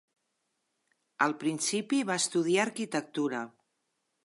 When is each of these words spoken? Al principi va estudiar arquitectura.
Al 1.25 1.35
principi 1.43 2.01
va 2.11 2.17
estudiar 2.23 2.65
arquitectura. 2.65 3.47